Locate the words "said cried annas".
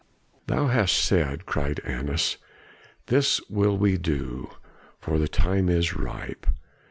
0.95-2.37